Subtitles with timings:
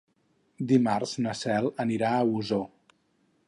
[0.71, 2.67] Dimarts na Cel anirà a Osor.